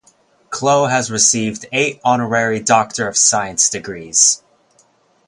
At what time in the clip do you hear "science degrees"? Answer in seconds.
3.15-4.41